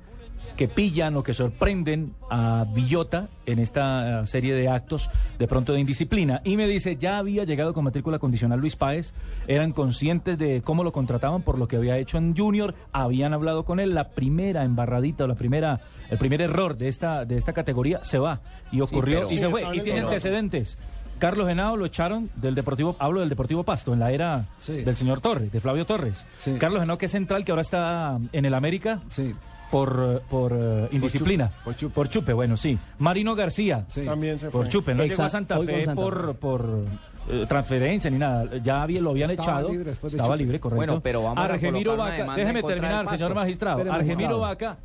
que 0.55 0.67
pillan 0.67 1.15
o 1.15 1.23
que 1.23 1.33
sorprenden 1.33 2.13
a 2.29 2.65
Villota 2.73 3.29
en 3.45 3.59
esta 3.59 4.21
eh, 4.21 4.27
serie 4.27 4.53
de 4.53 4.69
actos 4.69 5.09
de 5.37 5.47
pronto 5.47 5.73
de 5.73 5.79
indisciplina. 5.79 6.41
Y 6.43 6.57
me 6.57 6.67
dice, 6.67 6.97
ya 6.97 7.17
había 7.17 7.43
llegado 7.43 7.73
con 7.73 7.83
matrícula 7.83 8.19
condicional 8.19 8.59
Luis 8.59 8.75
Páez, 8.75 9.13
eran 9.47 9.71
conscientes 9.71 10.37
de 10.37 10.61
cómo 10.61 10.83
lo 10.83 10.91
contrataban 10.91 11.41
por 11.41 11.57
lo 11.57 11.67
que 11.67 11.77
había 11.77 11.97
hecho 11.97 12.17
en 12.17 12.35
Junior, 12.35 12.75
habían 12.91 13.33
hablado 13.33 13.65
con 13.65 13.79
él, 13.79 13.95
la 13.95 14.09
primera 14.09 14.63
embarradita 14.63 15.23
o 15.23 15.27
la 15.27 15.35
primera, 15.35 15.81
el 16.09 16.17
primer 16.17 16.41
error 16.41 16.77
de 16.77 16.87
esta, 16.87 17.25
de 17.25 17.37
esta 17.37 17.53
categoría 17.53 18.03
se 18.03 18.19
va. 18.19 18.41
Y 18.71 18.81
ocurrió 18.81 19.29
y 19.29 19.39
se 19.39 19.49
fue. 19.49 19.63
Y 19.75 19.81
tiene 19.81 20.01
antecedentes. 20.01 20.77
Carlos 21.19 21.47
Henao 21.49 21.77
lo 21.77 21.85
echaron 21.85 22.29
del 22.35 22.55
Deportivo, 22.55 22.95
hablo 22.99 23.19
del 23.19 23.29
Deportivo 23.29 23.63
Pasto, 23.63 23.93
en 23.93 23.99
la 23.99 24.11
era 24.11 24.45
Sí. 24.59 24.83
del 24.83 24.95
señor 24.95 25.21
Torres, 25.21 25.51
de 25.51 25.59
Flavio 25.59 25.85
Torres. 25.85 26.25
Sí. 26.39 26.55
Carlos 26.59 26.81
Henao, 26.81 26.97
que 26.97 27.05
es 27.07 27.11
central, 27.11 27.45
que 27.45 27.51
ahora 27.51 27.61
está 27.61 28.17
en 28.31 28.45
el 28.45 28.53
América 28.53 29.01
Sí, 29.09 29.35
por, 29.69 30.21
por 30.29 30.53
eh, 30.57 30.87
indisciplina. 30.91 31.51
chupe, 31.75 31.93
por 31.93 32.09
chupe. 32.09 32.33
bueno, 32.33 32.57
sí. 32.57 32.79
Marino 32.97 33.35
García, 33.35 33.85
sí. 33.89 34.03
También 34.05 34.39
se 34.39 34.49
por 34.49 34.63
fue. 34.63 34.69
chupe. 34.71 34.93
No 34.95 35.03
llegó 35.05 35.23
a 35.23 35.29
Santa 35.29 35.59
Fe 35.59 35.85
Santa 35.85 36.01
por, 36.01 36.35
por 36.37 36.85
eh, 37.29 37.45
transferencia 37.47 38.09
ni 38.09 38.17
nada. 38.17 38.45
Ya 38.63 38.81
había- 38.81 39.01
lo 39.01 39.11
habían 39.11 39.29
Estaba 39.31 39.59
echado. 39.59 39.69
libre 39.69 39.89
después 39.91 40.13
de 40.13 40.17
Estaba 40.17 40.33
chupe. 40.35 40.43
libre, 40.43 40.59
correcto. 40.59 40.77
Bueno, 40.77 41.01
pero 41.01 41.21
vamos 41.23 41.37
a 41.37 41.53
Argemiro 41.53 41.95
Vaca, 41.97 42.33
déjeme 42.35 42.63
terminar, 42.63 43.07
señor 43.07 43.35
magistrado. 43.35 43.91
Argemiro. 43.91 44.39
Vaca. 44.39 44.77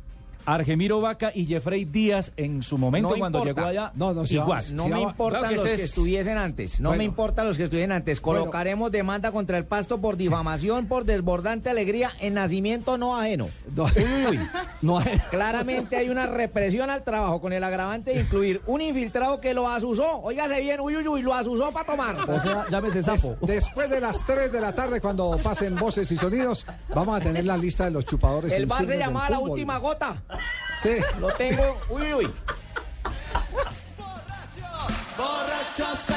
Argemiro 0.45 1.01
Vaca 1.01 1.31
y 1.33 1.45
Jeffrey 1.45 1.85
Díaz 1.85 2.31
en 2.37 2.61
su 2.61 2.77
momento 2.77 3.09
No 3.09 3.15
cuando 3.17 3.39
importa. 3.39 3.61
llegó 3.61 3.67
allá. 3.81 3.91
No, 3.95 4.13
no, 4.13 4.25
si 4.25 4.35
igual. 4.35 4.47
vamos- 4.49 4.71
No 4.71 4.83
Si 4.83 4.89
me 4.89 4.95
va- 4.95 5.01
importan 5.01 5.39
claro 5.41 5.49
que 5.49 5.55
los 5.55 5.65
que 5.65 5.73
es- 5.75 5.81
estuviesen 5.81 6.37
antes. 6.37 6.79
No 6.81 6.89
Bueno. 6.89 6.99
me 6.99 7.05
importan 7.05 7.47
los 7.47 7.57
que 7.57 7.63
estuvieran 7.63 7.91
antes. 7.91 8.21
Colocaremos 8.21 8.91
demanda 8.91 9.31
contra 9.31 9.57
el 9.57 9.65
pasto 9.65 9.99
por 10.01 10.17
difamación, 10.17 10.87
por 10.87 11.05
desbordante 11.05 11.69
alegría 11.69 12.11
en 12.19 12.35
nacimiento 12.35 12.97
no 12.97 13.17
ajeno. 13.17 13.49
No. 13.75 13.87
No 14.81 14.99
hay- 14.99 15.19
Claramente 15.31 15.95
hay 15.97 16.09
una 16.09 16.25
represión 16.27 16.89
al 16.89 17.03
trabajo 17.03 17.41
con 17.41 17.53
el 17.53 17.63
agravante 17.63 18.11
de 18.13 18.21
incluir 18.21 18.61
un 18.67 18.81
infiltrado 18.81 19.41
que 19.41 19.53
lo 19.53 19.67
asusó. 19.69 20.19
Óigase 20.21 20.61
bien, 20.61 20.79
uy, 20.79 20.95
uy, 20.97 21.07
uy, 21.07 21.21
lo 21.21 21.33
asusó 21.33 21.71
para 21.71 21.85
tomar. 21.85 22.15
O 22.29 22.39
sea, 22.39 22.65
llámese 22.69 23.01
Des- 23.01 23.05
sapo. 23.05 23.35
después 23.41 23.89
de 23.89 23.99
las 23.99 24.23
3 24.25 24.51
de 24.51 24.61
la 24.61 24.73
tarde, 24.73 25.01
cuando 25.01 25.37
pasen 25.41 25.75
voces 25.75 26.11
y 26.11 26.17
sonidos, 26.17 26.65
vamos 26.93 27.17
a 27.19 27.21
tener 27.23 27.45
la 27.45 27.57
lista 27.57 27.85
de 27.85 27.91
los 27.91 28.05
chupadores. 28.05 28.53
El 28.53 28.65
bar 28.65 28.85
se 28.85 28.97
llamaba 28.97 29.29
la 29.29 29.39
última 29.39 29.77
gota. 29.77 30.21
Sí. 30.81 30.97
Lo 31.19 31.27
tengo. 31.33 31.77
Uy, 31.89 32.13
uy. 32.13 32.33
Borrachos 35.17 36.14